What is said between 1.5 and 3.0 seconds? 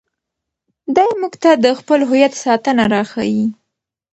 د خپل هویت ساتنه